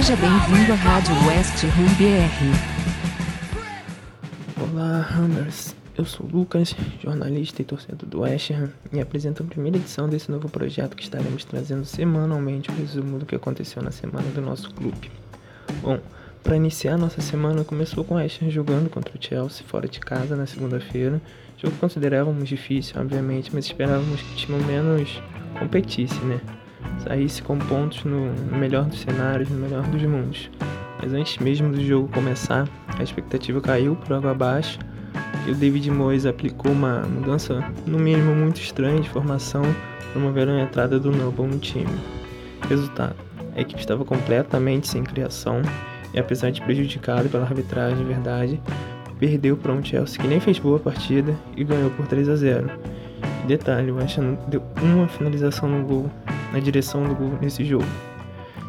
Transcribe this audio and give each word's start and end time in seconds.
Seja 0.00 0.14
bem-vindo 0.14 0.72
à 0.72 0.76
Rádio 0.76 1.12
West 1.26 1.64
Ham 1.64 1.88
BR. 1.98 2.38
Olá, 4.62 5.04
Hammers. 5.10 5.74
Eu 5.96 6.04
sou 6.04 6.24
o 6.24 6.30
Lucas, 6.30 6.72
jornalista 7.02 7.62
e 7.62 7.64
torcedor 7.64 8.08
do 8.08 8.20
West 8.20 8.52
Ham, 8.52 8.70
e 8.92 9.00
apresento 9.00 9.42
a 9.42 9.46
primeira 9.46 9.76
edição 9.76 10.08
desse 10.08 10.30
novo 10.30 10.48
projeto 10.48 10.94
que 10.94 11.02
estaremos 11.02 11.44
trazendo 11.44 11.84
semanalmente 11.84 12.70
o 12.70 12.74
resumo 12.74 13.18
do 13.18 13.26
que 13.26 13.34
aconteceu 13.34 13.82
na 13.82 13.90
semana 13.90 14.30
do 14.30 14.40
nosso 14.40 14.72
clube. 14.72 15.10
Bom, 15.82 15.98
para 16.44 16.54
iniciar 16.54 16.96
nossa 16.96 17.20
semana, 17.20 17.64
começou 17.64 18.04
com 18.04 18.14
o 18.14 18.18
West 18.18 18.40
Ham 18.40 18.50
jogando 18.50 18.88
contra 18.88 19.12
o 19.18 19.20
Chelsea 19.20 19.66
fora 19.66 19.88
de 19.88 19.98
casa 19.98 20.36
na 20.36 20.46
segunda-feira. 20.46 21.20
Jogo 21.56 21.74
que 21.74 21.80
considerávamos 21.80 22.48
difícil, 22.48 23.00
obviamente, 23.00 23.50
mas 23.52 23.64
esperávamos 23.64 24.22
que 24.22 24.32
o 24.32 24.36
time 24.36 24.62
menos 24.62 25.20
competisse, 25.58 26.24
né? 26.24 26.40
Saísse 27.04 27.42
com 27.42 27.58
pontos 27.58 28.04
no, 28.04 28.32
melhor 28.56 28.84
dos 28.84 29.00
cenários, 29.00 29.48
no 29.48 29.58
melhor 29.58 29.82
dos 29.84 30.02
mundos. 30.02 30.50
Mas 31.00 31.12
antes 31.12 31.38
mesmo 31.38 31.70
do 31.70 31.84
jogo 31.84 32.08
começar, 32.08 32.68
a 32.98 33.02
expectativa 33.02 33.60
caiu 33.60 33.94
por 33.96 34.12
água 34.14 34.32
abaixo 34.32 34.78
e 35.46 35.50
o 35.50 35.54
David 35.54 35.90
Moyes 35.90 36.26
aplicou 36.26 36.72
uma 36.72 37.00
mudança, 37.02 37.64
no 37.86 37.98
mínimo 37.98 38.34
muito 38.34 38.60
estranha, 38.60 39.00
de 39.00 39.08
formação, 39.08 39.62
promovendo 40.12 40.52
a 40.52 40.60
entrada 40.60 40.98
do 40.98 41.10
Noble 41.12 41.46
no 41.46 41.58
time. 41.58 41.86
Resultado: 42.68 43.16
a 43.54 43.60
equipe 43.60 43.80
estava 43.80 44.04
completamente 44.04 44.88
sem 44.88 45.02
criação 45.02 45.62
e, 46.12 46.18
apesar 46.18 46.50
de 46.50 46.60
prejudicado 46.60 47.28
pela 47.28 47.44
arbitragem, 47.44 48.04
verdade, 48.04 48.60
perdeu 49.18 49.56
para 49.56 49.72
um 49.72 49.82
Chelsea 49.82 50.20
que 50.20 50.28
nem 50.28 50.40
fez 50.40 50.58
boa 50.58 50.78
partida 50.78 51.34
e 51.56 51.64
ganhou 51.64 51.90
por 51.90 52.06
3 52.06 52.28
a 52.28 52.36
0. 52.36 52.70
E 53.44 53.46
detalhe, 53.46 53.90
o 53.90 53.96
West 53.96 54.18
deu 54.48 54.62
uma 54.82 55.08
finalização 55.08 55.68
no 55.68 55.84
gol, 55.84 56.10
na 56.52 56.58
direção 56.58 57.04
do 57.04 57.14
gol 57.14 57.38
nesse 57.40 57.64
jogo. 57.64 57.86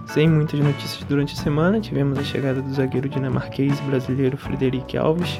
Sem 0.07 0.27
muitas 0.27 0.59
notícias 0.59 1.03
durante 1.03 1.33
a 1.33 1.37
semana, 1.37 1.79
tivemos 1.79 2.17
a 2.17 2.23
chegada 2.23 2.61
do 2.61 2.73
zagueiro 2.73 3.07
dinamarquês 3.07 3.79
brasileiro 3.81 4.37
Frederic 4.37 4.97
Alves, 4.97 5.39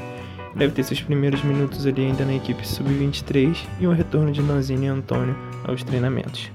deve 0.56 0.74
ter 0.74 0.84
seus 0.84 1.02
primeiros 1.02 1.44
minutos 1.44 1.86
ali 1.86 2.06
ainda 2.06 2.24
na 2.24 2.36
equipe 2.36 2.68
sub-23 2.68 3.58
e 3.80 3.88
o 3.88 3.92
retorno 3.92 4.32
de 4.32 4.42
Lanzini 4.42 4.86
e 4.86 4.90
Antônio 4.90 5.36
aos 5.68 5.84
treinamentos. 5.84 6.52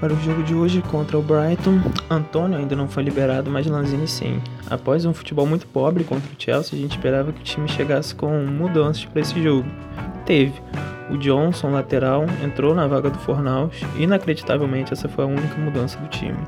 Para 0.00 0.14
o 0.14 0.20
jogo 0.20 0.42
de 0.42 0.54
hoje 0.54 0.82
contra 0.90 1.18
o 1.18 1.22
Brighton, 1.22 1.78
Antônio 2.08 2.58
ainda 2.58 2.74
não 2.74 2.88
foi 2.88 3.02
liberado, 3.02 3.50
mas 3.50 3.66
Lanzini 3.66 4.08
sim. 4.08 4.40
Após 4.68 5.04
um 5.04 5.12
futebol 5.12 5.46
muito 5.46 5.66
pobre 5.66 6.04
contra 6.04 6.26
o 6.26 6.34
Chelsea, 6.38 6.78
a 6.78 6.80
gente 6.80 6.96
esperava 6.96 7.32
que 7.32 7.40
o 7.40 7.44
time 7.44 7.68
chegasse 7.68 8.14
com 8.14 8.44
mudanças 8.44 9.04
para 9.04 9.20
esse 9.20 9.42
jogo. 9.42 9.68
Teve. 10.24 10.54
O 11.10 11.18
Johnson, 11.18 11.70
lateral, 11.70 12.24
entrou 12.44 12.74
na 12.74 12.86
vaga 12.86 13.10
do 13.10 13.18
Fornaus 13.18 13.80
inacreditavelmente, 13.98 14.92
essa 14.92 15.08
foi 15.08 15.24
a 15.24 15.28
única 15.28 15.56
mudança 15.58 15.98
do 15.98 16.08
time. 16.08 16.38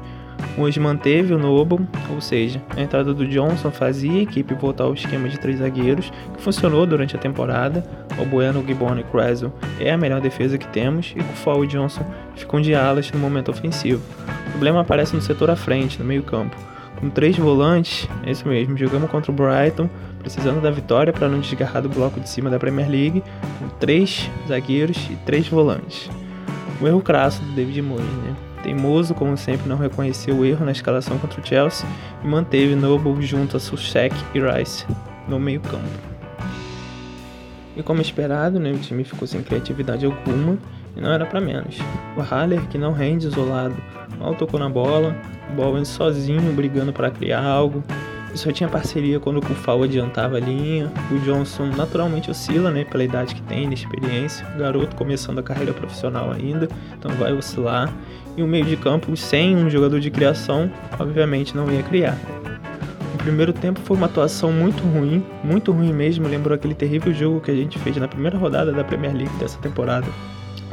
Hoje 0.57 0.79
manteve 0.79 1.35
o 1.35 1.39
Noble, 1.39 1.81
ou 2.11 2.21
seja, 2.21 2.63
a 2.77 2.81
entrada 2.81 3.15
do 3.15 3.27
Johnson 3.27 3.71
fazia 3.71 4.21
a 4.21 4.23
equipe 4.23 4.55
voltar 4.55 4.85
ao 4.85 4.95
esquema 4.95 5.29
de 5.29 5.39
três 5.39 5.59
zagueiros, 5.59 6.13
que 6.35 6.43
funcionou 6.43 6.87
durante 6.87 7.17
a 7.17 7.19
temporada. 7.19 7.85
O 8.19 8.25
Bueno, 8.25 8.65
Gibbon 8.67 8.99
e 8.99 9.03
Creswell 9.05 9.53
é 9.81 9.91
a 9.91 9.99
melhor 9.99 10.21
defesa 10.21 10.59
que 10.59 10.69
temos, 10.69 11.13
e 11.17 11.23
Kufal 11.23 11.65
e 11.65 11.67
Johnson 11.67 12.05
ficam 12.37 12.61
de 12.61 12.75
alas 12.75 13.11
no 13.11 13.19
momento 13.19 13.51
ofensivo. 13.51 14.03
O 14.49 14.51
problema 14.53 14.83
aparece 14.83 15.17
no 15.17 15.23
setor 15.23 15.51
à 15.51 15.57
frente, 15.57 15.99
no 15.99 16.05
meio 16.05 16.23
campo. 16.23 16.57
Com 17.01 17.09
três 17.11 17.37
volantes, 17.37 18.09
é 18.25 18.31
isso 18.31 18.47
mesmo, 18.47 18.77
jogamos 18.77 19.11
contra 19.11 19.33
o 19.33 19.35
Brighton, 19.35 19.89
precisando 20.23 20.63
da 20.63 20.71
vitória 20.71 21.13
para 21.13 21.29
não 21.29 21.41
desgarrar 21.41 21.83
do 21.83 21.89
bloco 21.89 22.19
de 22.19 22.29
cima 22.29 22.49
da 22.49 22.59
Premier 22.59 22.89
League, 22.89 23.23
com 23.59 23.69
três 23.81 24.31
zagueiros 24.49 24.97
e 25.11 25.17
três 25.27 25.49
volantes. 25.49 26.09
O 26.81 26.87
erro 26.87 27.03
crasso 27.03 27.43
do 27.43 27.53
David 27.53 27.83
Moyes, 27.83 28.07
né? 28.25 28.35
Teimoso, 28.63 29.13
como 29.13 29.37
sempre, 29.37 29.69
não 29.69 29.77
reconheceu 29.77 30.37
o 30.37 30.45
erro 30.45 30.65
na 30.65 30.73
escalação 30.73 31.19
contra 31.19 31.41
o 31.41 31.47
Chelsea 31.47 31.87
e 32.23 32.27
manteve 32.27 32.77
Noble 32.77 33.21
junto 33.27 33.57
a 33.57 33.61
Sushek 33.61 34.15
e 34.33 34.39
Rice 34.39 34.87
no 35.29 35.39
meio-campo. 35.39 36.13
E 37.77 37.83
como 37.83 38.01
esperado, 38.01 38.61
né, 38.61 38.71
o 38.71 38.79
time 38.79 39.03
ficou 39.03 39.27
sem 39.27 39.43
criatividade 39.43 40.07
alguma 40.07 40.59
e 40.97 41.01
não 41.01 41.11
era 41.11 41.27
para 41.27 41.41
menos. 41.41 41.79
O 42.17 42.21
Haller, 42.21 42.61
que 42.69 42.79
não 42.79 42.93
rende 42.93 43.27
isolado, 43.27 43.75
mal 44.19 44.35
tocou 44.35 44.61
na 44.61 44.69
bola, 44.69 45.17
Bowen 45.57 45.85
sozinho 45.85 46.53
brigando 46.53 46.93
para 46.93 47.11
criar 47.11 47.43
algo, 47.43 47.83
só 48.35 48.51
tinha 48.51 48.69
parceria 48.69 49.21
quando 49.21 49.39
o 49.39 49.41
Kufal 49.43 49.83
adiantava 49.83 50.37
a 50.37 50.41
linha. 50.41 50.91
O 51.11 51.19
Johnson 51.21 51.67
naturalmente 51.67 52.31
oscila, 52.31 52.71
né, 52.71 52.85
pela 52.85 53.05
idade 53.05 53.35
que 53.35 53.43
tem, 53.43 53.73
experiência. 53.73 54.47
O 54.55 54.59
garoto 54.59 54.97
começando 54.97 55.39
a 55.39 55.43
carreira 55.43 55.73
profissional 55.73 56.31
ainda, 56.31 56.69
então 56.99 57.11
vai 57.13 57.33
oscilar. 57.33 57.93
E 58.37 58.43
o 58.43 58.47
meio 58.47 58.65
de 58.65 58.77
campo, 58.77 59.15
sem 59.17 59.57
um 59.57 59.69
jogador 59.69 60.01
de 60.01 60.11
criação, 60.11 60.71
obviamente 60.99 61.55
não 61.55 61.71
ia 61.71 61.83
criar. 61.83 62.17
O 63.15 63.19
primeiro 63.19 63.53
tempo 63.53 63.79
foi 63.81 63.97
uma 63.97 64.07
atuação 64.07 64.51
muito 64.51 64.83
ruim, 64.83 65.25
muito 65.45 65.71
ruim 65.71 65.93
mesmo. 65.93 66.27
Lembrou 66.27 66.55
aquele 66.55 66.75
terrível 66.75 67.13
jogo 67.13 67.41
que 67.41 67.51
a 67.51 67.55
gente 67.55 67.79
fez 67.79 67.97
na 67.97 68.09
primeira 68.09 68.39
rodada 68.39 68.73
da 68.73 68.83
Premier 68.83 69.15
League 69.15 69.37
dessa 69.39 69.59
temporada 69.59 70.07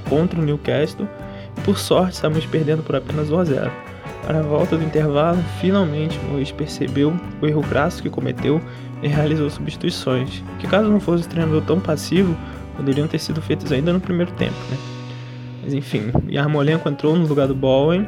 contra 0.07 0.39
o 0.39 0.43
Newcastle. 0.43 1.07
Por 1.63 1.77
sorte, 1.77 2.13
estávamos 2.13 2.45
perdendo 2.45 2.81
por 2.81 2.95
apenas 2.95 3.29
1 3.29 3.39
a 3.39 3.43
0. 3.43 3.88
Para 4.29 4.41
a 4.41 4.43
volta 4.43 4.77
do 4.77 4.83
intervalo, 4.83 5.43
finalmente 5.59 6.19
Mois 6.29 6.51
percebeu 6.51 7.11
o 7.41 7.47
erro 7.47 7.63
crasso 7.63 8.03
que 8.03 8.11
cometeu 8.11 8.61
e 9.01 9.07
realizou 9.07 9.49
substituições, 9.49 10.43
que 10.59 10.67
caso 10.67 10.87
não 10.87 10.99
fosse 10.99 11.25
um 11.25 11.29
treinador 11.29 11.63
tão 11.63 11.79
passivo, 11.79 12.37
poderiam 12.77 13.07
ter 13.07 13.17
sido 13.17 13.41
feitas 13.41 13.71
ainda 13.71 13.91
no 13.91 13.99
primeiro 13.99 14.31
tempo. 14.33 14.53
Né? 14.69 14.77
Mas 15.63 15.73
enfim, 15.73 16.11
Yarmolenko 16.29 16.87
entrou 16.87 17.15
no 17.15 17.25
lugar 17.25 17.47
do 17.47 17.55
Bowen 17.55 18.07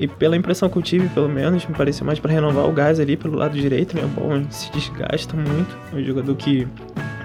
e 0.00 0.08
pela 0.08 0.36
impressão 0.36 0.68
que 0.68 0.76
eu 0.76 0.82
tive, 0.82 1.08
pelo 1.10 1.28
menos, 1.28 1.64
me 1.64 1.76
pareceu 1.76 2.04
mais 2.04 2.18
para 2.18 2.32
renovar 2.32 2.68
o 2.68 2.72
gás 2.72 2.98
ali 2.98 3.16
pelo 3.16 3.36
lado 3.36 3.56
direito, 3.56 3.94
né? 3.94 4.02
O 4.04 4.08
Bowen 4.08 4.48
se 4.50 4.68
desgasta 4.72 5.36
muito, 5.36 5.78
é 5.92 5.96
um 5.96 6.02
jogador 6.02 6.34
que 6.34 6.66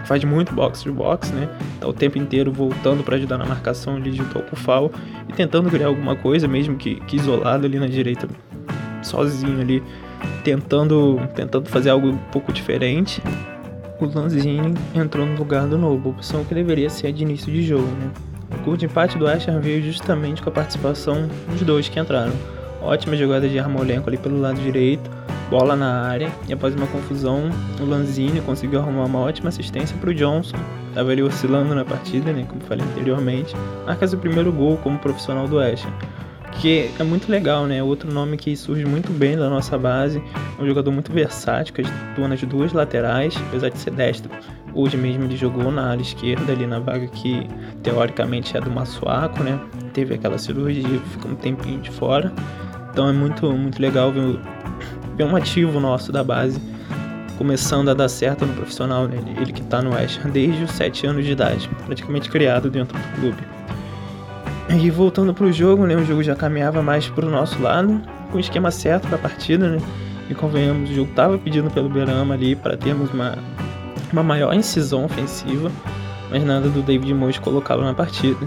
faz 0.07 0.23
muito 0.23 0.53
box 0.53 0.83
to 0.83 0.93
box, 0.93 1.31
né? 1.31 1.49
Tá 1.79 1.87
o 1.87 1.93
tempo 1.93 2.17
inteiro 2.17 2.51
voltando 2.51 3.03
para 3.03 3.17
ajudar 3.17 3.37
na 3.37 3.45
marcação 3.45 3.97
ali 3.97 4.13
junto 4.13 4.37
ao 4.37 4.43
Kufal 4.43 4.89
e 5.27 5.33
tentando 5.33 5.69
criar 5.69 5.87
alguma 5.87 6.15
coisa, 6.15 6.47
mesmo 6.47 6.77
que, 6.77 6.95
que 7.01 7.17
isolado 7.17 7.65
ali 7.65 7.77
na 7.77 7.87
direita, 7.87 8.27
sozinho 9.03 9.59
ali, 9.59 9.83
tentando, 10.43 11.19
tentando 11.35 11.67
fazer 11.69 11.89
algo 11.89 12.07
um 12.07 12.17
pouco 12.17 12.53
diferente. 12.53 13.21
O 13.99 14.05
Lanzini 14.05 14.75
entrou 14.95 15.25
no 15.25 15.35
lugar 15.35 15.67
do 15.67 15.77
Novo, 15.77 16.09
opção 16.09 16.43
que 16.45 16.53
deveria 16.53 16.89
ser 16.89 17.11
de 17.11 17.23
início 17.23 17.51
de 17.51 17.63
jogo, 17.63 17.87
né? 17.87 18.11
O 18.65 18.75
de 18.75 18.85
empate 18.85 19.17
do 19.17 19.25
West 19.25 19.47
veio 19.61 19.81
justamente 19.81 20.41
com 20.41 20.49
a 20.49 20.51
participação 20.51 21.29
dos 21.49 21.61
dois 21.61 21.87
que 21.87 21.99
entraram. 21.99 22.33
Ótima 22.81 23.15
jogada 23.15 23.47
de 23.47 23.57
Armolenko 23.57 24.09
ali 24.09 24.17
pelo 24.17 24.39
lado 24.39 24.59
direito, 24.59 25.09
bola 25.49 25.75
na 25.75 26.03
área 26.03 26.31
e 26.47 26.53
após 26.53 26.75
uma 26.75 26.87
confusão, 26.87 27.49
o 27.79 27.85
Lanzini 27.85 28.41
conseguiu 28.41 28.79
arrumar 28.79 29.05
uma 29.05 29.19
ótima 29.19 29.49
assistência 29.49 29.95
para 29.97 30.09
o 30.09 30.13
Johnson. 30.13 30.57
Estava 30.89 31.11
ali 31.11 31.23
oscilando 31.23 31.73
na 31.75 31.85
partida, 31.85 32.31
né, 32.33 32.45
como 32.47 32.61
falei 32.61 32.85
anteriormente. 32.85 33.55
Marca 33.85 34.07
seu 34.07 34.19
primeiro 34.19 34.51
gol 34.51 34.77
como 34.77 34.97
profissional 34.99 35.47
do 35.47 35.57
West 35.57 35.85
que 36.59 36.89
é 36.97 37.03
muito 37.03 37.31
legal, 37.31 37.65
né? 37.65 37.81
Outro 37.83 38.11
nome 38.11 38.35
que 38.35 38.55
surge 38.55 38.83
muito 38.85 39.11
bem 39.11 39.37
da 39.37 39.49
nossa 39.49 39.77
base, 39.77 40.21
um 40.59 40.65
jogador 40.65 40.91
muito 40.91 41.11
versátil, 41.11 41.73
que 41.73 41.81
atua 41.81 42.27
nas 42.27 42.41
duas 42.41 42.73
laterais, 42.73 43.35
apesar 43.47 43.69
de 43.69 43.77
ser 43.77 43.91
destro. 43.91 44.31
Hoje 44.73 44.97
mesmo 44.97 45.23
ele 45.23 45.37
jogou 45.37 45.71
na 45.71 45.91
área 45.91 46.01
esquerda, 46.01 46.51
ali 46.51 46.65
na 46.65 46.79
vaga 46.79 47.07
que 47.07 47.47
teoricamente 47.83 48.57
é 48.57 48.61
do 48.61 48.71
Massuaco, 48.71 49.43
né? 49.43 49.59
Teve 49.93 50.15
aquela 50.15 50.37
cirurgia, 50.37 50.99
ficou 51.11 51.31
um 51.31 51.35
tempinho 51.35 51.79
de 51.79 51.91
fora. 51.91 52.31
Então 52.91 53.07
é 53.07 53.13
muito, 53.13 53.51
muito 53.51 53.79
legal 53.79 54.11
ver 54.11 54.39
é 55.17 55.25
um 55.25 55.35
ativo 55.35 55.79
nosso 55.79 56.11
da 56.11 56.23
base 56.23 56.59
começando 57.37 57.89
a 57.89 57.93
dar 57.93 58.09
certo 58.09 58.45
no 58.45 58.53
profissional, 58.53 59.07
né? 59.07 59.17
ele 59.39 59.53
que 59.53 59.61
está 59.61 59.81
no 59.81 59.93
West 59.93 60.19
Ham 60.23 60.29
desde 60.29 60.63
os 60.63 60.71
7 60.71 61.05
anos 61.05 61.25
de 61.25 61.31
idade, 61.31 61.69
praticamente 61.85 62.29
criado 62.29 62.69
dentro 62.69 62.97
do 62.97 63.19
clube. 63.19 63.43
E 64.69 64.89
voltando 64.89 65.33
para 65.33 65.45
o 65.45 65.51
jogo, 65.51 65.85
né? 65.85 65.95
o 65.95 66.03
jogo 66.03 66.23
já 66.23 66.35
caminhava 66.35 66.81
mais 66.81 67.07
para 67.07 67.25
o 67.25 67.29
nosso 67.29 67.61
lado, 67.61 68.01
com 68.31 68.37
o 68.37 68.39
esquema 68.39 68.71
certo 68.71 69.07
para 69.07 69.17
a 69.17 69.21
partida, 69.21 69.69
né? 69.69 69.77
e 70.29 70.33
convenhamos, 70.33 70.89
o 70.89 70.93
jogo 70.93 71.09
estava 71.09 71.37
pedindo 71.37 71.69
pelo 71.69 71.89
Berama 71.89 72.33
ali 72.33 72.55
para 72.55 72.75
termos 72.75 73.11
uma, 73.13 73.37
uma 74.11 74.23
maior 74.23 74.53
incisão 74.53 75.05
ofensiva, 75.05 75.71
mas 76.29 76.43
nada 76.43 76.67
do 76.67 76.81
David 76.81 77.13
Moyes 77.13 77.39
colocá-lo 77.39 77.83
na 77.83 77.93
partida. 77.93 78.45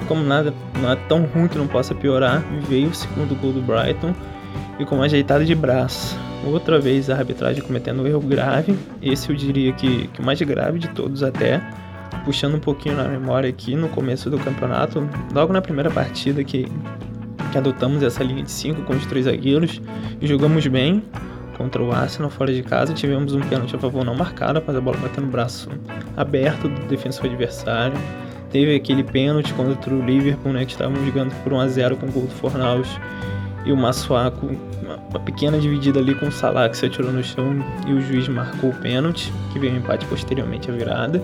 E 0.00 0.04
como 0.06 0.24
nada 0.24 0.52
é 0.90 0.96
tão 1.08 1.24
ruim 1.24 1.46
que 1.46 1.58
não 1.58 1.66
possa 1.66 1.94
piorar, 1.94 2.42
veio 2.68 2.88
o 2.88 2.94
segundo 2.94 3.38
gol 3.40 3.52
do 3.52 3.60
Brighton, 3.60 4.14
e 4.80 4.84
com 4.86 4.94
uma 4.94 5.04
ajeitada 5.04 5.44
de 5.44 5.54
braço. 5.54 6.18
Outra 6.44 6.80
vez 6.80 7.10
a 7.10 7.16
arbitragem 7.16 7.62
cometendo 7.62 8.02
um 8.02 8.06
erro 8.06 8.20
grave, 8.20 8.74
esse 9.02 9.28
eu 9.28 9.36
diria 9.36 9.72
que, 9.74 10.08
o 10.18 10.22
mais 10.24 10.40
grave 10.40 10.78
de 10.78 10.88
todos 10.88 11.22
até, 11.22 11.60
puxando 12.24 12.54
um 12.54 12.60
pouquinho 12.60 12.96
na 12.96 13.04
memória 13.04 13.48
aqui 13.48 13.76
no 13.76 13.90
começo 13.90 14.30
do 14.30 14.38
campeonato, 14.38 15.06
logo 15.34 15.52
na 15.52 15.60
primeira 15.60 15.90
partida 15.90 16.42
que, 16.42 16.66
que 17.52 17.58
adotamos 17.58 18.02
essa 18.02 18.24
linha 18.24 18.42
de 18.42 18.50
5 18.50 18.82
com 18.82 18.94
os 18.94 19.04
três 19.04 19.26
zagueiros 19.26 19.82
e 20.18 20.26
jogamos 20.26 20.66
bem 20.66 21.04
contra 21.58 21.82
o 21.82 21.92
Arsenal 21.92 22.30
fora 22.30 22.50
de 22.50 22.62
casa, 22.62 22.94
tivemos 22.94 23.34
um 23.34 23.40
pênalti 23.40 23.76
a 23.76 23.78
favor 23.78 24.02
não 24.02 24.14
marcado 24.14 24.58
após 24.58 24.74
a 24.74 24.80
bola 24.80 24.96
bater 24.96 25.20
no 25.20 25.26
braço 25.26 25.68
aberto 26.16 26.68
do 26.68 26.86
defensor 26.86 27.26
adversário. 27.26 27.98
Teve 28.50 28.74
aquele 28.74 29.04
pênalti 29.04 29.52
contra 29.52 29.94
o 29.94 30.02
Liverpool, 30.02 30.54
né, 30.54 30.64
que 30.64 30.72
estávamos 30.72 31.04
jogando 31.04 31.34
por 31.44 31.52
1 31.52 31.60
a 31.60 31.68
0 31.68 31.96
com 31.98 32.06
o 32.06 32.10
gol 32.10 32.22
do 32.22 32.32
Fornaus 32.32 32.88
e 33.64 33.72
o 33.72 33.76
Massuaco, 33.76 34.46
uma, 34.82 34.96
uma 34.96 35.20
pequena 35.20 35.58
dividida 35.58 36.00
ali 36.00 36.14
com 36.14 36.28
o 36.28 36.32
Salah 36.32 36.68
que 36.68 36.76
se 36.76 36.86
atirou 36.86 37.12
no 37.12 37.22
chão 37.22 37.56
e 37.86 37.92
o 37.92 38.00
juiz 38.00 38.28
marcou 38.28 38.70
o 38.70 38.74
pênalti, 38.74 39.32
que 39.52 39.58
veio 39.58 39.74
o 39.74 39.76
empate 39.76 40.06
posteriormente 40.06 40.70
à 40.70 40.74
virada. 40.74 41.22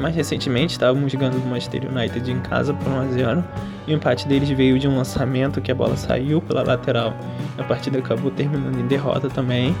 Mais 0.00 0.14
recentemente, 0.14 0.72
estávamos 0.72 1.14
ganhando 1.14 1.40
do 1.40 1.48
Manchester 1.48 1.88
United 1.90 2.30
em 2.30 2.40
casa 2.40 2.74
por 2.74 2.92
1x0 2.92 3.42
e 3.86 3.92
o 3.92 3.96
empate 3.96 4.28
deles 4.28 4.50
veio 4.50 4.78
de 4.78 4.86
um 4.86 4.96
lançamento 4.96 5.60
que 5.60 5.72
a 5.72 5.74
bola 5.74 5.96
saiu 5.96 6.42
pela 6.42 6.62
lateral 6.62 7.14
a 7.58 7.64
partida 7.64 7.98
acabou 7.98 8.30
terminando 8.30 8.78
em 8.78 8.86
derrota 8.86 9.28
também. 9.28 9.74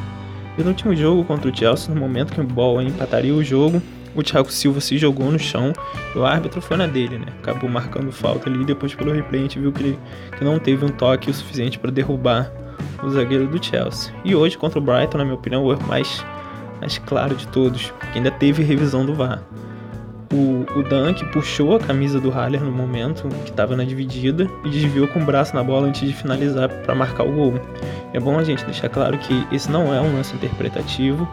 E 0.56 0.62
no 0.62 0.68
último 0.70 0.96
jogo 0.96 1.24
contra 1.24 1.50
o 1.50 1.54
Chelsea, 1.54 1.94
no 1.94 2.00
momento 2.00 2.32
que 2.32 2.40
o 2.40 2.44
Bowen 2.44 2.88
empataria 2.88 3.34
o 3.34 3.44
jogo, 3.44 3.82
o 4.14 4.22
Thiago 4.22 4.50
Silva 4.50 4.80
se 4.80 4.98
jogou 4.98 5.30
no 5.30 5.38
chão 5.38 5.72
e 6.14 6.18
o 6.18 6.24
árbitro 6.24 6.60
foi 6.60 6.76
na 6.76 6.86
dele, 6.86 7.18
né? 7.18 7.26
Acabou 7.42 7.68
marcando 7.68 8.10
falta 8.12 8.48
ali. 8.48 8.64
Depois, 8.64 8.94
pelo 8.94 9.12
replay, 9.12 9.40
a 9.40 9.42
gente 9.44 9.58
viu 9.58 9.72
que 9.72 9.82
ele 9.82 9.98
que 10.36 10.44
não 10.44 10.58
teve 10.58 10.84
um 10.84 10.88
toque 10.88 11.30
o 11.30 11.34
suficiente 11.34 11.78
para 11.78 11.90
derrubar 11.90 12.50
o 13.02 13.10
zagueiro 13.10 13.46
do 13.46 13.62
Chelsea. 13.62 14.12
E 14.24 14.34
hoje, 14.34 14.56
contra 14.56 14.78
o 14.78 14.82
Brighton, 14.82 15.18
na 15.18 15.24
minha 15.24 15.36
opinião, 15.36 15.64
o 15.64 15.72
erro 15.72 15.86
mais, 15.86 16.24
mais 16.80 16.98
claro 16.98 17.34
de 17.34 17.46
todos, 17.48 17.90
porque 17.90 18.18
ainda 18.18 18.30
teve 18.30 18.62
revisão 18.62 19.04
do 19.04 19.14
VAR. 19.14 19.42
O, 20.32 20.66
o 20.76 20.82
Dunk 20.82 21.24
puxou 21.26 21.76
a 21.76 21.78
camisa 21.78 22.20
do 22.20 22.30
Haller 22.30 22.62
no 22.62 22.72
momento 22.72 23.28
que 23.44 23.50
estava 23.50 23.76
na 23.76 23.84
dividida 23.84 24.50
e 24.64 24.70
desviou 24.70 25.06
com 25.06 25.20
o 25.20 25.24
braço 25.24 25.54
na 25.54 25.62
bola 25.62 25.86
antes 25.86 26.00
de 26.00 26.12
finalizar 26.12 26.68
para 26.68 26.94
marcar 26.94 27.24
o 27.24 27.32
gol. 27.32 27.54
É 28.12 28.18
bom 28.18 28.36
a 28.36 28.42
gente 28.42 28.64
deixar 28.64 28.88
claro 28.88 29.16
que 29.18 29.46
esse 29.52 29.70
não 29.70 29.94
é 29.94 30.00
um 30.00 30.16
lance 30.16 30.34
interpretativo, 30.34 31.28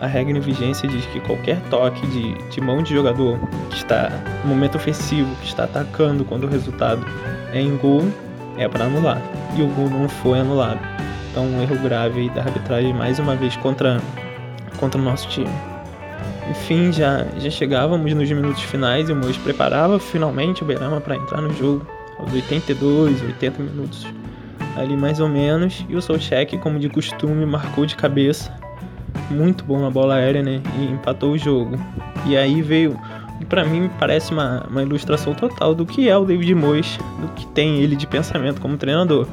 a 0.00 0.06
regra 0.06 0.36
em 0.36 0.40
vigência 0.40 0.88
diz 0.88 1.04
que 1.06 1.20
qualquer 1.20 1.60
toque 1.70 2.06
de, 2.08 2.34
de 2.50 2.60
mão 2.60 2.82
de 2.82 2.94
jogador 2.94 3.38
que 3.70 3.76
está 3.76 4.10
no 4.44 4.50
momento 4.50 4.76
ofensivo, 4.76 5.34
que 5.36 5.48
está 5.48 5.64
atacando 5.64 6.24
quando 6.24 6.44
o 6.44 6.48
resultado 6.48 7.04
é 7.52 7.60
em 7.60 7.76
gol, 7.76 8.04
é 8.56 8.68
para 8.68 8.84
anular. 8.84 9.20
E 9.56 9.62
o 9.62 9.66
gol 9.68 9.90
não 9.90 10.08
foi 10.08 10.38
anulado. 10.38 10.78
Então, 11.30 11.44
um 11.44 11.62
erro 11.62 11.76
grave 11.78 12.30
da 12.30 12.42
arbitragem 12.42 12.92
mais 12.94 13.18
uma 13.18 13.34
vez 13.34 13.56
contra, 13.56 14.00
contra 14.78 15.00
o 15.00 15.04
nosso 15.04 15.28
time. 15.28 15.50
Enfim, 16.48 16.92
já, 16.92 17.26
já 17.38 17.50
chegávamos 17.50 18.12
nos 18.14 18.30
minutos 18.30 18.62
finais 18.62 19.08
e 19.08 19.12
o 19.12 19.16
Mois 19.16 19.36
preparava 19.36 19.98
finalmente 19.98 20.62
o 20.62 20.66
Berama 20.66 21.00
para 21.00 21.16
entrar 21.16 21.42
no 21.42 21.52
jogo, 21.54 21.86
aos 22.18 22.32
82, 22.32 23.22
80 23.22 23.62
minutos 23.62 24.06
ali 24.76 24.96
mais 24.96 25.18
ou 25.20 25.28
menos. 25.28 25.84
E 25.88 25.96
o 25.96 26.00
Solcheck, 26.00 26.56
como 26.58 26.78
de 26.78 26.88
costume, 26.88 27.44
marcou 27.44 27.84
de 27.84 27.96
cabeça 27.96 28.52
muito 29.30 29.64
bom 29.64 29.80
na 29.80 29.90
bola 29.90 30.16
aérea, 30.16 30.42
né? 30.42 30.60
E 30.78 30.84
empatou 30.92 31.32
o 31.32 31.38
jogo. 31.38 31.78
E 32.26 32.36
aí 32.36 32.62
veio, 32.62 32.98
para 33.48 33.64
mim 33.64 33.82
me 33.82 33.88
parece 33.88 34.32
uma, 34.32 34.66
uma 34.68 34.82
ilustração 34.82 35.34
total 35.34 35.74
do 35.74 35.86
que 35.86 36.08
é 36.08 36.16
o 36.16 36.24
David 36.24 36.54
Moyes, 36.54 36.98
do 37.20 37.28
que 37.28 37.46
tem 37.48 37.78
ele 37.78 37.96
de 37.96 38.06
pensamento 38.06 38.60
como 38.60 38.76
treinador. 38.76 39.26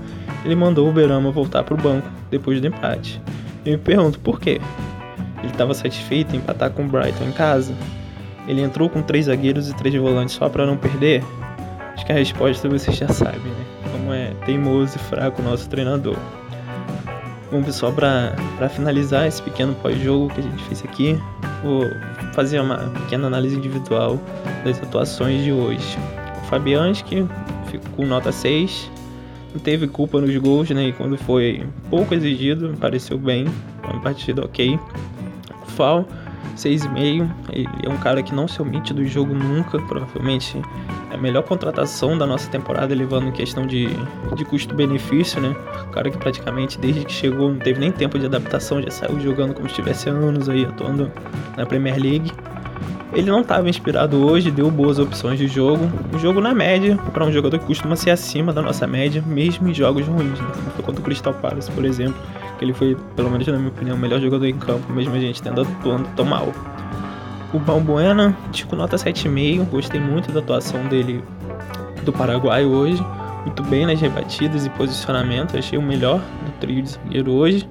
Ele 0.43 0.55
mandou 0.55 0.87
o 0.89 0.91
Berama 0.91 1.31
voltar 1.31 1.63
pro 1.63 1.75
banco 1.75 2.07
depois 2.29 2.61
do 2.61 2.67
empate. 2.67 3.21
Eu 3.65 3.73
me 3.73 3.77
pergunto 3.79 4.19
por 4.19 4.39
quê? 4.39 4.61
Ele 5.39 5.51
estava 5.51 5.73
satisfeito 5.73 6.35
em 6.35 6.39
empatar 6.39 6.71
com 6.71 6.83
o 6.83 6.87
Brighton 6.87 7.25
em 7.25 7.31
casa? 7.31 7.73
Ele 8.47 8.61
entrou 8.61 8.89
com 8.89 9.01
três 9.01 9.25
zagueiros 9.25 9.69
e 9.69 9.75
três 9.75 9.95
volantes 9.95 10.35
só 10.35 10.47
para 10.49 10.65
não 10.65 10.77
perder? 10.77 11.23
Acho 11.93 12.05
que 12.05 12.11
a 12.11 12.15
resposta 12.15 12.69
você 12.69 12.91
já 12.91 13.07
sabe, 13.07 13.39
né? 13.39 13.65
Como 13.91 14.13
é 14.13 14.33
teimoso 14.45 14.97
e 14.97 14.99
fraco 14.99 15.41
o 15.41 15.45
nosso 15.45 15.67
treinador. 15.67 16.17
Bom, 17.55 17.63
pessoal, 17.63 17.93
para 17.93 18.67
finalizar 18.67 19.25
esse 19.25 19.41
pequeno 19.41 19.73
pós-jogo 19.75 20.27
que 20.33 20.41
a 20.41 20.43
gente 20.43 20.61
fez 20.65 20.83
aqui, 20.83 21.17
vou 21.63 21.85
fazer 22.33 22.59
uma 22.59 22.75
pequena 22.75 23.27
análise 23.27 23.55
individual 23.55 24.19
das 24.65 24.77
atuações 24.83 25.41
de 25.41 25.53
hoje. 25.53 25.97
O 26.43 26.47
Fabianski 26.47 27.25
ficou 27.71 27.91
com 27.95 28.05
nota 28.05 28.29
6, 28.29 28.91
não 29.53 29.61
teve 29.61 29.87
culpa 29.87 30.19
nos 30.19 30.35
gols, 30.35 30.69
né? 30.71 30.89
E 30.89 30.91
quando 30.91 31.17
foi 31.17 31.65
pouco 31.89 32.13
exigido, 32.13 32.75
pareceu 32.77 33.17
bem, 33.17 33.45
uma 33.85 34.01
partida 34.01 34.43
ok. 34.43 34.77
O 35.65 35.71
Fal, 35.71 36.05
6,5, 36.55 37.29
ele 37.51 37.67
é 37.83 37.89
um 37.89 37.97
cara 37.97 38.23
que 38.23 38.33
não 38.33 38.47
se 38.47 38.61
omite 38.61 38.93
do 38.93 39.05
jogo 39.05 39.33
nunca, 39.33 39.77
provavelmente 39.79 40.61
a 41.11 41.17
melhor 41.17 41.43
contratação 41.43 42.17
da 42.17 42.25
nossa 42.25 42.49
temporada, 42.49 42.93
levando 42.93 43.27
em 43.27 43.31
questão 43.31 43.65
de, 43.65 43.87
de 44.35 44.45
custo-benefício, 44.45 45.39
né? 45.41 45.55
O 45.83 45.91
cara 45.91 46.09
que 46.09 46.17
praticamente 46.17 46.79
desde 46.79 47.05
que 47.05 47.11
chegou 47.11 47.49
não 47.49 47.59
teve 47.59 47.79
nem 47.79 47.91
tempo 47.91 48.17
de 48.17 48.25
adaptação, 48.25 48.81
já 48.81 48.91
saiu 48.91 49.19
jogando 49.19 49.53
como 49.53 49.67
se 49.69 49.75
tivesse 49.75 50.09
anos 50.09 50.49
aí 50.49 50.65
atuando 50.65 51.11
na 51.57 51.65
Premier 51.65 51.97
League. 51.97 52.31
Ele 53.13 53.31
não 53.31 53.41
estava 53.41 53.69
inspirado 53.69 54.25
hoje, 54.25 54.51
deu 54.51 54.69
boas 54.69 54.99
opções 54.99 55.39
de 55.39 55.47
jogo. 55.47 55.89
O 56.13 56.19
jogo 56.19 56.41
na 56.41 56.53
média, 56.53 56.97
para 57.13 57.23
um 57.23 57.31
jogador 57.31 57.59
que 57.59 57.65
costuma 57.65 57.95
ser 57.95 58.09
acima 58.09 58.51
da 58.51 58.61
nossa 58.61 58.85
média, 58.85 59.23
mesmo 59.25 59.69
em 59.69 59.73
jogos 59.73 60.05
ruins, 60.05 60.37
né? 60.37 60.51
Como 60.53 60.69
foi 60.71 60.83
contra 60.83 61.01
o 61.01 61.03
Crystal 61.03 61.33
Palace, 61.33 61.71
por 61.71 61.85
exemplo, 61.85 62.15
ele 62.65 62.73
foi, 62.73 62.97
pelo 63.15 63.29
menos 63.29 63.47
na 63.47 63.57
minha 63.57 63.69
opinião, 63.69 63.95
o 63.95 63.99
melhor 63.99 64.19
jogador 64.19 64.45
em 64.45 64.57
campo, 64.57 64.91
mesmo 64.91 65.13
a 65.15 65.19
gente 65.19 65.41
tendo 65.41 65.61
atuando 65.61 66.07
tão 66.15 66.25
mal. 66.25 66.51
O 67.53 67.59
Balbuena, 67.59 68.35
tipo 68.51 68.75
nota 68.75 68.97
7,5. 68.97 69.69
Gostei 69.69 69.99
muito 69.99 70.31
da 70.31 70.39
atuação 70.39 70.85
dele 70.87 71.23
do 72.03 72.11
Paraguai 72.11 72.65
hoje. 72.65 73.01
Muito 73.45 73.63
bem 73.63 73.85
nas 73.85 74.01
rebatidas 74.01 74.65
e 74.65 74.69
posicionamento. 74.71 75.57
Achei 75.57 75.77
o 75.77 75.81
melhor 75.81 76.19
do 76.19 76.51
trio 76.59 76.81
de 76.81 76.89
zagueiro 76.89 77.31
hoje. 77.31 77.67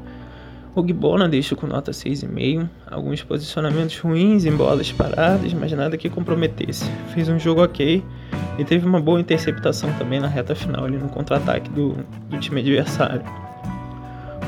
O 0.75 0.83
Gbona 0.83 1.29
deixo 1.29 1.55
com 1.55 1.67
nota 1.67 1.93
6,5. 1.93 2.69
Alguns 2.91 3.23
posicionamentos 3.23 3.99
ruins 3.99 4.45
em 4.45 4.57
bolas 4.57 4.91
paradas, 4.91 5.53
mas 5.53 5.71
nada 5.73 5.97
que 5.97 6.09
comprometesse. 6.09 6.91
Fez 7.13 7.29
um 7.29 7.39
jogo 7.39 7.63
ok 7.63 8.03
e 8.59 8.65
teve 8.65 8.87
uma 8.87 9.01
boa 9.01 9.21
interceptação 9.21 9.93
também 9.99 10.19
na 10.19 10.29
reta 10.29 10.55
final 10.55 10.85
ali 10.85 10.97
no 10.97 11.09
contra-ataque 11.09 11.69
do, 11.71 11.97
do 12.31 12.39
time 12.39 12.61
adversário. 12.61 13.44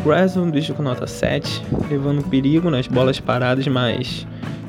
Grayson 0.06 0.50
deixo 0.50 0.73
com 0.73 0.85
nota 0.85 1.05
7, 1.05 1.64
levando 1.91 2.23
perigo 2.31 2.70
nas 2.70 2.87
bolas 2.87 3.19
paradas, 3.19 3.67
mas 3.67 4.25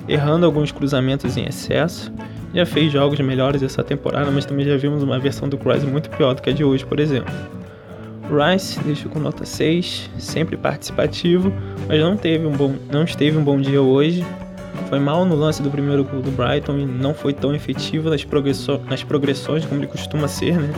errando 0.08 0.48
alguns 0.48 0.72
cruzamentos 0.72 1.38
em 1.38 1.46
excesso. 1.46 2.12
Já 2.56 2.66
fez 2.66 2.92
jogos 2.92 3.20
melhores 3.20 3.62
essa 3.62 3.84
temporada, 3.84 4.32
mas 4.32 4.46
também 4.46 4.66
já 4.66 4.76
vimos 4.78 5.04
uma 5.04 5.20
versão 5.20 5.48
do 5.48 5.56
Rice 5.58 5.86
muito 5.86 6.10
pior 6.10 6.34
do 6.34 6.42
que 6.42 6.50
a 6.50 6.54
de 6.54 6.64
hoje, 6.64 6.84
por 6.84 7.00
exemplo. 7.00 7.32
Rice 8.24 8.80
deixou 8.80 9.12
com 9.12 9.20
nota 9.20 9.46
6, 9.46 10.10
sempre 10.18 10.58
participativo, 10.58 11.54
mas 11.88 12.02
não 12.02 12.18
teve 12.18 12.48
um 12.48 12.54
bom, 12.54 12.74
não 12.92 13.04
esteve 13.04 13.38
um 13.38 13.44
bom 13.44 13.62
dia 13.62 13.80
hoje. 13.80 14.26
Foi 14.90 15.00
mal 15.00 15.24
no 15.24 15.36
lance 15.36 15.62
do 15.62 15.70
primeiro 15.70 16.04
gol 16.04 16.24
do 16.24 16.32
Brighton 16.32 16.80
e 16.80 16.86
não 16.88 17.14
foi 17.14 17.34
tão 17.34 17.54
efetivo 17.54 18.10
nas, 18.10 18.24
progressões, 18.24 18.82
nas 18.90 19.04
progressões 19.04 19.64
como 19.66 19.82
ele 19.82 19.88
costuma 19.88 20.28
ser, 20.28 20.58
né? 20.58 20.74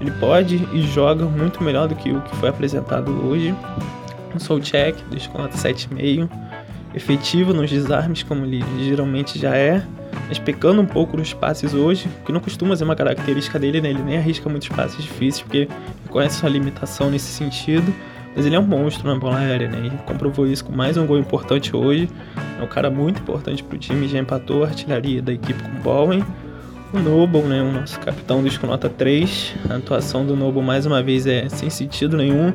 Ele 0.00 0.10
pode 0.12 0.56
e 0.72 0.82
joga 0.82 1.24
muito 1.24 1.62
melhor 1.62 1.88
do 1.88 1.94
que 1.94 2.10
o 2.10 2.20
que 2.20 2.36
foi 2.36 2.48
apresentado 2.48 3.10
hoje. 3.26 3.54
O 4.34 4.40
Solcheck 4.40 5.02
deixou 5.10 5.32
com 5.32 5.38
nota 5.38 5.56
7,5 5.56 6.28
efetivo 6.96 7.52
nos 7.52 7.70
desarmes, 7.70 8.22
como 8.22 8.46
ele 8.46 8.64
geralmente 8.78 9.38
já 9.38 9.54
é, 9.54 9.82
mas 10.28 10.38
pecando 10.38 10.80
um 10.80 10.86
pouco 10.86 11.16
nos 11.16 11.34
passes 11.34 11.74
hoje, 11.74 12.08
que 12.24 12.32
não 12.32 12.40
costuma 12.40 12.74
ser 12.74 12.84
uma 12.84 12.96
característica 12.96 13.58
dele, 13.58 13.82
né? 13.82 13.90
Ele 13.90 14.02
nem 14.02 14.16
arrisca 14.16 14.48
muitos 14.48 14.68
passes 14.68 15.04
difíceis, 15.04 15.42
porque 15.42 15.68
reconhece 16.04 16.40
sua 16.40 16.48
limitação 16.48 17.10
nesse 17.10 17.26
sentido. 17.26 17.94
Mas 18.34 18.44
ele 18.44 18.54
é 18.54 18.58
um 18.58 18.66
monstro 18.66 19.08
na 19.08 19.18
bola 19.18 19.38
aérea, 19.38 19.68
né? 19.68 19.86
E 19.86 19.90
comprovou 20.04 20.46
isso 20.46 20.64
com 20.64 20.72
mais 20.72 20.96
um 20.96 21.06
gol 21.06 21.18
importante 21.18 21.74
hoje. 21.76 22.08
É 22.58 22.62
um 22.62 22.66
cara 22.66 22.90
muito 22.90 23.20
importante 23.20 23.62
para 23.62 23.76
o 23.76 23.78
time, 23.78 24.08
já 24.08 24.18
empatou 24.18 24.64
a 24.64 24.68
artilharia 24.68 25.22
da 25.22 25.32
equipe 25.32 25.62
com 25.62 25.70
o 25.70 25.80
Bowen. 25.82 26.24
O 26.92 26.98
Noble, 26.98 27.42
né? 27.42 27.62
O 27.62 27.72
nosso 27.72 27.98
capitão 28.00 28.42
diz 28.42 28.56
com 28.56 28.66
nota 28.66 28.88
3. 28.88 29.54
A 29.70 29.76
atuação 29.76 30.24
do 30.24 30.36
Noble 30.36 30.62
mais 30.62 30.86
uma 30.86 31.02
vez 31.02 31.26
é 31.26 31.48
sem 31.48 31.68
sentido 31.68 32.16
nenhum. 32.16 32.52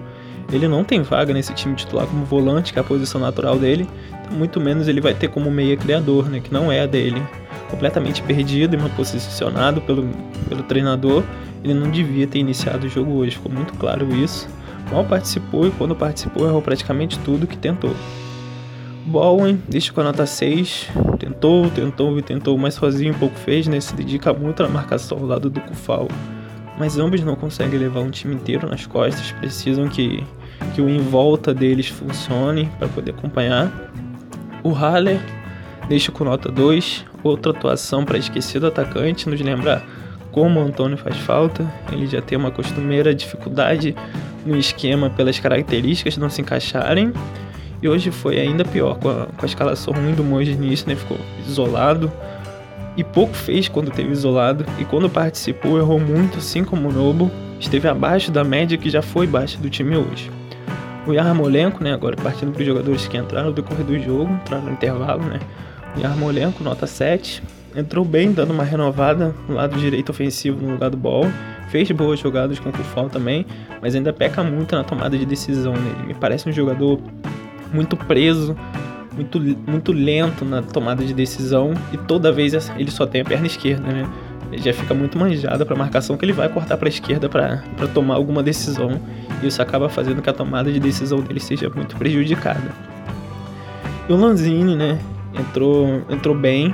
Ele 0.52 0.68
não 0.68 0.84
tem 0.84 1.02
vaga 1.02 1.34
nesse 1.34 1.54
time 1.54 1.76
titular 1.76 2.06
como 2.08 2.26
volante, 2.26 2.74
que 2.74 2.80
é 2.80 2.82
a 2.82 2.86
posição 2.86 3.22
natural 3.22 3.58
dele 3.58 3.88
muito 4.32 4.60
menos 4.60 4.88
ele 4.88 5.02
vai 5.02 5.14
ter 5.14 5.28
como 5.28 5.52
meia 5.52 5.78
criador, 5.78 6.30
né, 6.30 6.40
que 6.40 6.52
não 6.52 6.72
é 6.72 6.82
a 6.82 6.86
dele. 6.86 7.22
Completamente 7.70 8.22
perdido 8.24 8.76
e 8.76 8.78
mal 8.78 8.90
posicionado 8.92 9.82
pelo, 9.82 10.10
pelo 10.48 10.64
treinador, 10.64 11.24
ele 11.64 11.74
não 11.74 11.90
devia 11.90 12.28
ter 12.28 12.40
iniciado 12.40 12.88
o 12.88 12.90
jogo 12.90 13.12
hoje, 13.14 13.36
ficou 13.36 13.52
muito 13.52 13.74
claro 13.74 14.14
isso. 14.16 14.48
Mal 14.92 15.06
participou 15.06 15.68
e 15.68 15.72
quando 15.72 15.96
participou 15.96 16.48
errou 16.48 16.62
praticamente 16.62 17.18
tudo 17.20 17.48
que 17.48 17.58
tentou. 17.58 17.96
Bowen, 19.06 19.62
deixa 19.68 19.92
com 19.92 20.02
a 20.02 20.06
nota 20.06 20.26
6, 20.26 20.88
tentou, 21.18 21.70
tentou 21.70 22.18
e 22.18 22.22
tentou, 22.22 22.58
mas 22.58 22.76
sozinho 22.76 23.14
pouco 23.16 23.36
fez, 23.36 23.68
né? 23.68 23.80
Se 23.80 23.96
dedica 23.96 24.34
muito 24.34 24.62
na 24.64 24.70
marcação 24.70 25.18
ao 25.18 25.26
lado 25.26 25.50
do 25.50 25.60
Kufal. 25.60 26.08
Mas 26.78 26.98
ambos 26.98 27.22
não 27.22 27.36
conseguem 27.36 27.80
levar 27.80 28.02
um 28.02 28.10
time 28.10 28.36
inteiro 28.36 28.70
nas 28.70 28.86
costas, 28.86 29.32
precisam 29.34 29.88
que, 29.88 30.24
que 30.74 30.82
o 30.82 30.90
em 30.90 31.00
volta 31.00 31.54
deles 31.54 31.88
funcione 31.88 32.70
para 32.78 32.88
poder 32.88 33.12
acompanhar. 33.12 33.72
O 34.64 34.72
Haller 34.72 35.20
deixa 35.90 36.12
com 36.12 36.24
nota 36.24 36.50
2, 36.50 37.06
outra 37.24 37.52
atuação 37.52 38.06
para 38.06 38.18
esquecer 38.18 38.60
do 38.60 38.68
atacante, 38.68 39.28
nos 39.28 39.42
lembra 39.42 39.84
como 40.32 40.60
o 40.60 40.64
Antônio 40.64 40.98
faz 40.98 41.18
falta. 41.18 41.72
Ele 41.92 42.08
já 42.08 42.22
tem 42.22 42.38
uma 42.38 42.52
costumeira 42.52 43.14
dificuldade 43.14 43.96
no 44.46 44.58
esquema 44.58 45.10
pelas 45.10 45.40
características 45.40 46.18
não 46.18 46.30
se 46.30 46.42
encaixarem. 46.42 47.12
E 47.82 47.90
hoje 47.90 48.12
foi 48.12 48.40
ainda 48.40 48.64
pior, 48.64 48.98
com 49.00 49.10
a, 49.10 49.26
com 49.26 49.44
a 49.44 49.46
escalação 49.46 49.94
ruim 49.94 50.14
do 50.14 50.24
Monge 50.24 50.56
nisso, 50.56 50.88
né? 50.88 50.96
Ficou 50.96 51.18
isolado. 51.48 52.12
E 52.96 53.04
pouco 53.04 53.34
fez 53.34 53.68
quando 53.68 53.90
teve 53.90 54.12
isolado. 54.12 54.66
E 54.78 54.86
quando 54.86 55.10
participou, 55.10 55.78
errou 55.78 56.00
muito, 56.00 56.38
assim 56.38 56.64
como 56.64 56.90
o 56.90 56.92
Nobo. 56.92 57.32
esteve 57.60 57.88
abaixo 57.88 58.32
da 58.32 58.44
média 58.44 58.78
que 58.78 58.90
já 58.90 59.02
foi 59.02 59.26
baixa 59.26 59.58
do 59.58 59.70
time 59.70 59.96
hoje. 59.98 60.30
O 61.08 61.14
Yarmolenko, 61.14 61.84
né, 61.84 61.94
agora 61.94 62.16
partindo 62.16 62.52
para 62.52 62.62
os 62.62 62.68
jogadores 62.68 63.08
que 63.08 63.18
entraram 63.18 63.48
no 63.48 63.54
decorrer 63.54 63.84
do 63.84 63.98
jogo, 64.00 64.32
entraram 64.32 64.66
no 64.66 64.72
intervalo, 64.72 65.24
né, 65.24 65.40
o 65.98 66.00
Yarmolenko, 66.00 66.64
nota 66.64 66.86
7, 66.86 67.42
entrou 67.76 68.06
bem, 68.06 68.32
dando 68.32 68.52
uma 68.52 68.64
renovada 68.64 69.34
no 69.50 69.56
lado 69.56 69.78
direito 69.80 70.10
ofensivo 70.10 70.62
no 70.64 70.74
lugar 70.74 70.92
do 70.92 70.98
Ball, 70.98 71.26
fez 71.70 71.90
boas 71.90 72.20
jogadas 72.20 72.60
com 72.60 72.70
o 72.70 72.72
Kufal 72.72 73.10
também, 73.10 73.46
mas 73.82 73.96
ainda 73.96 74.14
peca 74.14 74.44
muito 74.44 74.76
na 74.76 74.84
tomada 74.84 75.18
de 75.18 75.26
decisão 75.26 75.74
nele. 75.74 76.08
Me 76.08 76.14
parece 76.14 76.48
um 76.48 76.52
jogador 76.52 77.00
muito 77.74 77.96
preso, 77.96 78.56
muito, 79.16 79.40
muito 79.40 79.92
lento 79.92 80.46
na 80.46 80.62
tomada 80.62 81.04
de 81.04 81.14
decisão 81.14 81.74
e 81.92 81.98
toda 81.98 82.32
vez 82.32 82.54
ele 82.78 82.92
só 82.92 83.06
tem 83.06 83.22
a 83.22 83.26
perna 83.26 83.48
esquerda, 83.48 83.92
né? 83.92 84.10
Ele 84.52 84.62
já 84.62 84.74
fica 84.74 84.94
muito 84.94 85.18
manjado 85.18 85.66
para 85.66 85.76
marcação 85.76 86.18
que 86.18 86.26
ele 86.26 86.34
vai 86.34 86.50
cortar 86.50 86.76
para 86.76 86.88
a 86.88 86.90
esquerda 86.90 87.30
para 87.30 87.62
tomar 87.94 88.16
alguma 88.16 88.44
decisão 88.44 89.00
e 89.42 89.48
isso 89.48 89.62
acaba 89.62 89.88
fazendo 89.88 90.22
que 90.22 90.30
a 90.30 90.34
tomada 90.34 90.72
de 90.72 90.80
decisão 90.80 91.22
dele 91.22 91.40
seja 91.40 91.70
muito 91.70 91.96
prejudicada. 91.96 92.72
E 94.10 94.14
o 94.14 94.18
Lanzini, 94.18 94.76
né? 94.76 95.00
Entrou, 95.34 96.02
entrou 96.10 96.36
bem, 96.36 96.74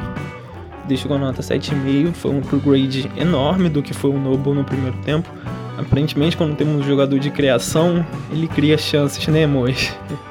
deixou 0.88 1.12
com 1.12 1.20
nota 1.20 1.42
7,5, 1.42 2.13
foi 2.13 2.32
um 2.32 2.39
upgrade 2.39 3.12
enorme 3.16 3.70
do 3.70 3.84
que 3.84 3.94
foi 3.94 4.10
o 4.10 4.20
Noble 4.20 4.54
no 4.54 4.63
primeiro 4.63 4.98
tempo. 5.00 5.30
Aparentemente, 5.77 6.36
quando 6.36 6.56
temos 6.56 6.82
um 6.82 6.84
jogador 6.84 7.20
de 7.20 7.30
criação, 7.30 8.04
ele 8.32 8.48
cria 8.48 8.77
chances, 8.77 9.27
né, 9.27 9.46
Mois? 9.46 9.96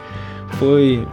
Foi. 0.59 1.07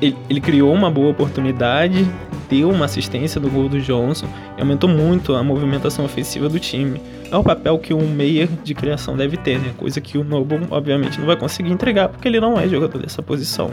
Ele, 0.00 0.16
ele, 0.28 0.40
criou 0.40 0.72
uma 0.72 0.90
boa 0.90 1.10
oportunidade, 1.10 2.06
deu 2.48 2.70
uma 2.70 2.84
assistência 2.84 3.40
do 3.40 3.48
gol 3.48 3.68
do 3.68 3.80
Johnson 3.80 4.26
e 4.58 4.60
aumentou 4.60 4.90
muito 4.90 5.34
a 5.34 5.42
movimentação 5.42 6.04
ofensiva 6.04 6.48
do 6.48 6.58
time. 6.58 7.00
É 7.30 7.36
o 7.36 7.42
papel 7.42 7.78
que 7.78 7.94
um 7.94 8.06
meia 8.06 8.48
de 8.62 8.74
criação 8.74 9.16
deve 9.16 9.36
ter, 9.36 9.58
né? 9.58 9.72
Coisa 9.76 10.00
que 10.00 10.18
o 10.18 10.24
Noble, 10.24 10.66
obviamente, 10.70 11.18
não 11.18 11.26
vai 11.26 11.36
conseguir 11.36 11.72
entregar 11.72 12.08
porque 12.08 12.28
ele 12.28 12.40
não 12.40 12.58
é 12.58 12.68
jogador 12.68 12.98
dessa 12.98 13.22
posição. 13.22 13.70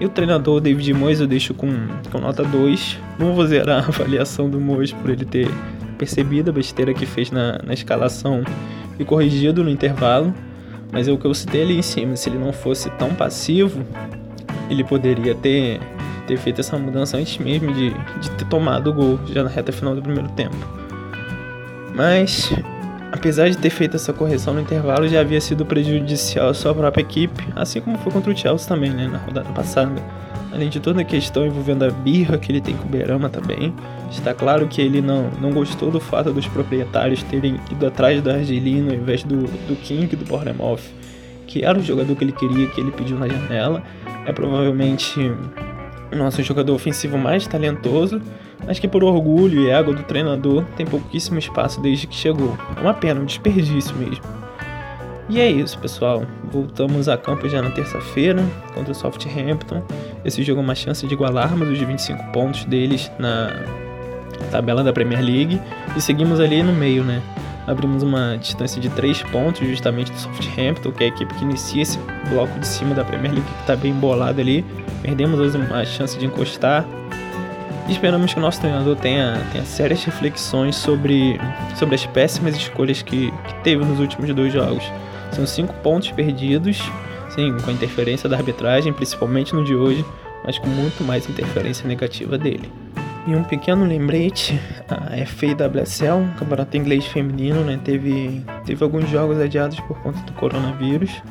E 0.00 0.06
o 0.06 0.08
treinador 0.08 0.60
David 0.60 0.92
Moyes 0.94 1.20
eu 1.20 1.26
deixo 1.26 1.52
com, 1.52 1.68
com 2.10 2.18
nota 2.18 2.42
2. 2.42 2.98
Não 3.18 3.34
vou 3.34 3.46
zerar 3.46 3.84
a 3.84 3.88
avaliação 3.88 4.48
do 4.48 4.60
Moyes 4.60 4.92
por 4.92 5.10
ele 5.10 5.24
ter 5.24 5.48
percebido 5.98 6.50
a 6.50 6.52
besteira 6.52 6.94
que 6.94 7.04
fez 7.04 7.30
na, 7.30 7.60
na 7.62 7.74
escalação 7.74 8.42
e 8.98 9.04
corrigido 9.04 9.62
no 9.62 9.70
intervalo. 9.70 10.34
Mas 10.92 11.08
é 11.08 11.12
o 11.12 11.18
que 11.18 11.26
eu 11.26 11.34
citei 11.34 11.62
ali 11.62 11.78
em 11.78 11.82
cima. 11.82 12.16
Se 12.16 12.28
ele 12.28 12.38
não 12.38 12.52
fosse 12.52 12.90
tão 12.90 13.14
passivo, 13.14 13.84
ele 14.68 14.84
poderia 14.84 15.34
ter, 15.34 15.80
ter 16.26 16.36
feito 16.36 16.60
essa 16.60 16.76
mudança 16.78 17.16
antes 17.16 17.38
mesmo 17.38 17.72
de, 17.72 17.90
de 17.90 18.30
ter 18.32 18.44
tomado 18.46 18.90
o 18.90 18.92
gol 18.92 19.20
já 19.26 19.42
na 19.42 19.50
reta 19.50 19.72
final 19.72 19.94
do 19.94 20.02
primeiro 20.02 20.28
tempo. 20.30 20.56
Mas 21.94 22.52
apesar 23.12 23.48
de 23.48 23.58
ter 23.58 23.70
feito 23.70 23.96
essa 23.96 24.12
correção 24.12 24.54
no 24.54 24.60
intervalo, 24.60 25.08
já 25.08 25.20
havia 25.20 25.40
sido 25.40 25.66
prejudicial 25.66 26.48
à 26.48 26.54
sua 26.54 26.74
própria 26.74 27.02
equipe, 27.02 27.44
assim 27.56 27.80
como 27.80 27.98
foi 27.98 28.12
contra 28.12 28.32
o 28.32 28.36
Chelsea 28.36 28.68
também, 28.68 28.90
né, 28.90 29.08
na 29.08 29.18
rodada 29.18 29.48
passada. 29.50 30.00
Além 30.52 30.68
de 30.68 30.80
toda 30.80 31.00
a 31.00 31.04
questão 31.04 31.46
envolvendo 31.46 31.84
a 31.84 31.90
birra 31.90 32.36
que 32.36 32.50
ele 32.50 32.60
tem 32.60 32.76
com 32.76 32.84
o 32.84 32.90
Berama 32.90 33.28
também, 33.28 33.72
está 34.10 34.34
claro 34.34 34.66
que 34.66 34.80
ele 34.82 35.00
não, 35.00 35.30
não 35.40 35.52
gostou 35.52 35.90
do 35.90 36.00
fato 36.00 36.32
dos 36.32 36.46
proprietários 36.48 37.22
terem 37.22 37.60
ido 37.70 37.86
atrás 37.86 38.20
do 38.20 38.30
Argelino 38.30 38.90
ao 38.90 38.96
invés 38.96 39.22
do, 39.22 39.36
do 39.36 39.76
King 39.76 40.16
do 40.16 40.24
Bournemouth, 40.24 40.80
que 41.46 41.64
era 41.64 41.78
o 41.78 41.82
jogador 41.82 42.16
que 42.16 42.24
ele 42.24 42.32
queria, 42.32 42.66
que 42.66 42.80
ele 42.80 42.90
pediu 42.90 43.16
na 43.16 43.28
janela. 43.28 43.82
É 44.26 44.32
provavelmente 44.32 45.20
o 46.12 46.16
nosso 46.16 46.42
jogador 46.42 46.74
ofensivo 46.74 47.16
mais 47.16 47.46
talentoso, 47.46 48.20
mas 48.66 48.78
que 48.78 48.88
por 48.88 49.04
orgulho 49.04 49.60
e 49.60 49.70
ego 49.70 49.92
do 49.92 50.02
treinador 50.02 50.64
tem 50.76 50.84
pouquíssimo 50.84 51.38
espaço 51.38 51.80
desde 51.80 52.08
que 52.08 52.14
chegou. 52.14 52.58
É 52.76 52.80
uma 52.80 52.94
pena, 52.94 53.20
um 53.20 53.24
desperdício 53.24 53.94
mesmo. 53.96 54.39
E 55.30 55.38
é 55.38 55.48
isso, 55.48 55.78
pessoal. 55.78 56.24
Voltamos 56.50 57.08
a 57.08 57.16
campo 57.16 57.48
já 57.48 57.62
na 57.62 57.70
terça-feira 57.70 58.44
contra 58.74 58.90
o 58.90 58.94
Southampton. 58.94 59.80
Esse 60.24 60.42
jogo 60.42 60.60
é 60.60 60.64
uma 60.64 60.74
chance 60.74 61.06
de 61.06 61.14
igualarmos 61.14 61.68
os 61.68 61.78
25 61.78 62.32
pontos 62.32 62.64
deles 62.64 63.08
na 63.16 63.64
tabela 64.50 64.82
da 64.82 64.92
Premier 64.92 65.22
League 65.22 65.60
e 65.96 66.00
seguimos 66.00 66.40
ali 66.40 66.64
no 66.64 66.72
meio, 66.72 67.04
né? 67.04 67.22
Abrimos 67.64 68.02
uma 68.02 68.36
distância 68.38 68.80
de 68.80 68.88
3 68.88 69.22
pontos 69.24 69.64
justamente 69.68 70.10
do 70.10 70.18
Southampton, 70.18 70.90
que 70.90 71.04
é 71.04 71.06
a 71.06 71.10
equipe 71.10 71.32
que 71.32 71.44
inicia 71.44 71.82
esse 71.82 72.00
bloco 72.28 72.58
de 72.58 72.66
cima 72.66 72.92
da 72.92 73.04
Premier 73.04 73.32
League 73.32 73.48
que 73.48 73.60
está 73.60 73.76
bem 73.76 73.92
embolado 73.92 74.40
ali. 74.40 74.64
Perdemos 75.00 75.54
a 75.70 75.84
chance 75.84 76.18
de 76.18 76.26
encostar 76.26 76.84
e 77.86 77.92
esperamos 77.92 78.34
que 78.34 78.40
o 78.40 78.42
nosso 78.42 78.60
treinador 78.60 78.96
tenha, 78.96 79.40
tenha 79.52 79.64
sérias 79.64 80.02
reflexões 80.02 80.74
sobre, 80.74 81.40
sobre 81.76 81.94
as 81.94 82.04
péssimas 82.06 82.56
escolhas 82.56 83.00
que, 83.00 83.30
que 83.30 83.54
teve 83.62 83.84
nos 83.84 84.00
últimos 84.00 84.34
dois 84.34 84.52
jogos. 84.52 84.82
São 85.32 85.46
cinco 85.46 85.72
pontos 85.82 86.10
perdidos, 86.10 86.80
sim, 87.30 87.56
com 87.62 87.70
a 87.70 87.72
interferência 87.72 88.28
da 88.28 88.36
arbitragem, 88.36 88.92
principalmente 88.92 89.54
no 89.54 89.64
de 89.64 89.74
hoje, 89.74 90.04
mas 90.44 90.58
com 90.58 90.66
muito 90.66 91.04
mais 91.04 91.28
interferência 91.28 91.86
negativa 91.86 92.36
dele. 92.36 92.70
E 93.26 93.34
um 93.34 93.44
pequeno 93.44 93.84
lembrete, 93.84 94.58
a 94.88 95.26
FAWSL, 95.26 96.38
Campeonato 96.38 96.76
Inglês 96.76 97.06
Feminino, 97.06 97.62
né, 97.62 97.78
teve, 97.84 98.42
teve 98.64 98.82
alguns 98.82 99.08
jogos 99.10 99.38
adiados 99.38 99.78
por 99.80 99.98
conta 99.98 100.18
do 100.20 100.32
coronavírus. 100.32 101.22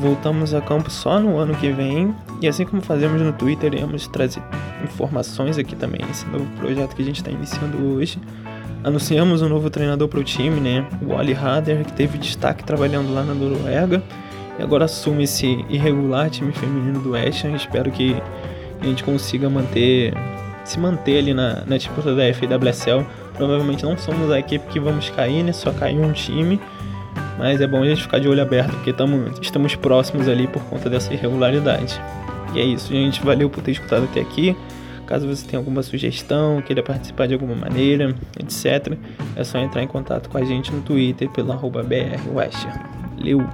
Voltamos 0.00 0.54
a 0.54 0.60
campo 0.60 0.90
só 0.90 1.18
no 1.18 1.36
ano 1.36 1.54
que 1.54 1.70
vem. 1.70 2.14
E 2.42 2.48
assim 2.48 2.64
como 2.64 2.82
fazemos 2.82 3.20
no 3.22 3.32
Twitter, 3.32 3.72
iremos 3.72 4.06
trazer 4.06 4.42
informações 4.82 5.58
aqui 5.58 5.74
também 5.74 6.00
nesse 6.06 6.26
novo 6.26 6.46
projeto 6.56 6.94
que 6.94 7.02
a 7.02 7.04
gente 7.04 7.16
está 7.16 7.30
iniciando 7.30 7.78
hoje. 7.78 8.18
Anunciamos 8.84 9.40
um 9.40 9.48
novo 9.48 9.70
treinador 9.70 10.06
para 10.08 10.20
o 10.20 10.22
time, 10.22 10.60
né? 10.60 10.86
O 11.00 11.14
Wally 11.14 11.32
Hader, 11.34 11.86
que 11.86 11.92
teve 11.94 12.18
destaque 12.18 12.62
trabalhando 12.62 13.14
lá 13.14 13.22
na 13.24 13.32
Noruega. 13.32 14.02
E 14.58 14.62
agora 14.62 14.84
assume 14.84 15.24
esse 15.24 15.64
irregular 15.70 16.28
time 16.28 16.52
feminino 16.52 17.00
do 17.00 17.12
West. 17.12 17.46
Espero 17.46 17.90
que 17.90 18.14
a 18.82 18.84
gente 18.84 19.02
consiga 19.02 19.48
manter, 19.48 20.12
se 20.66 20.78
manter 20.78 21.16
ali 21.16 21.32
na, 21.32 21.64
na 21.64 21.78
disputa 21.78 22.14
da 22.14 22.24
FWSL. 22.34 23.06
Provavelmente 23.32 23.82
não 23.84 23.96
somos 23.96 24.30
a 24.30 24.38
equipe 24.38 24.66
que 24.66 24.78
vamos 24.78 25.08
cair, 25.08 25.42
né? 25.42 25.54
Só 25.54 25.72
caiu 25.72 26.02
um 26.02 26.12
time. 26.12 26.60
Mas 27.38 27.62
é 27.62 27.66
bom 27.66 27.82
a 27.82 27.86
gente 27.86 28.02
ficar 28.02 28.18
de 28.18 28.28
olho 28.28 28.42
aberto, 28.42 28.70
porque 28.72 28.92
tamo, 28.92 29.30
estamos 29.40 29.74
próximos 29.74 30.28
ali 30.28 30.46
por 30.46 30.62
conta 30.64 30.90
dessa 30.90 31.14
irregularidade. 31.14 31.98
E 32.54 32.60
é 32.60 32.64
isso, 32.64 32.92
gente. 32.92 33.24
Valeu 33.24 33.48
por 33.48 33.62
ter 33.62 33.70
escutado 33.70 34.04
até 34.04 34.20
aqui. 34.20 34.54
Caso 35.06 35.26
você 35.26 35.46
tenha 35.46 35.58
alguma 35.58 35.82
sugestão, 35.82 36.62
queira 36.62 36.82
participar 36.82 37.26
de 37.26 37.34
alguma 37.34 37.54
maneira, 37.54 38.14
etc., 38.38 38.96
é 39.36 39.44
só 39.44 39.58
entrar 39.58 39.82
em 39.82 39.88
contato 39.88 40.28
com 40.28 40.38
a 40.38 40.44
gente 40.44 40.72
no 40.72 40.80
Twitter 40.82 41.28
pelo 41.30 41.52
arroba 41.52 41.82
BRWest. 41.82 42.66
Valeu! 43.16 43.46